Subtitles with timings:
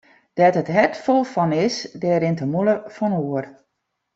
[0.35, 3.45] Dêr't it hert fol fan is, dêr rint de mûle fan oer.